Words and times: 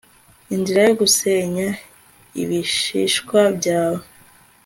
Inzira 0.55 0.79
yo 0.87 0.93
gusenya 1.01 1.67
ibishishwa 2.41 3.39
byawe 3.57 4.03